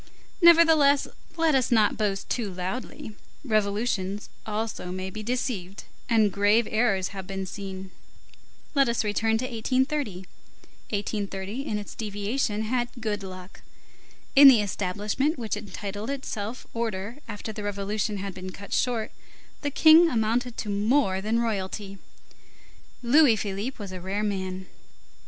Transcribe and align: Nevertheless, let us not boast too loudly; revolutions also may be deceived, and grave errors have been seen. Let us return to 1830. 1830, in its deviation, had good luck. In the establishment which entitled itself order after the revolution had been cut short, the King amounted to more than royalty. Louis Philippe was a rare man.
Nevertheless, 0.41 1.07
let 1.37 1.53
us 1.53 1.71
not 1.71 1.95
boast 1.95 2.27
too 2.27 2.51
loudly; 2.51 3.15
revolutions 3.45 4.29
also 4.47 4.91
may 4.91 5.11
be 5.11 5.21
deceived, 5.21 5.83
and 6.09 6.31
grave 6.31 6.67
errors 6.71 7.09
have 7.09 7.27
been 7.27 7.45
seen. 7.45 7.91
Let 8.73 8.89
us 8.89 9.03
return 9.03 9.37
to 9.37 9.45
1830. 9.45 10.25
1830, 10.89 11.65
in 11.67 11.77
its 11.77 11.93
deviation, 11.93 12.63
had 12.63 12.89
good 12.99 13.21
luck. 13.21 13.61
In 14.35 14.47
the 14.47 14.63
establishment 14.63 15.37
which 15.37 15.55
entitled 15.55 16.09
itself 16.09 16.65
order 16.73 17.19
after 17.27 17.53
the 17.53 17.61
revolution 17.61 18.17
had 18.17 18.33
been 18.33 18.51
cut 18.51 18.73
short, 18.73 19.11
the 19.61 19.69
King 19.69 20.09
amounted 20.09 20.57
to 20.57 20.69
more 20.71 21.21
than 21.21 21.37
royalty. 21.37 21.99
Louis 23.03 23.35
Philippe 23.35 23.75
was 23.77 23.91
a 23.91 24.01
rare 24.01 24.23
man. 24.23 24.65